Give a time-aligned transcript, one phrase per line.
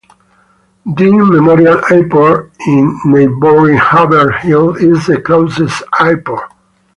[0.95, 6.51] Dean Memorial Airport in neighboring Haverhill is the closest airport.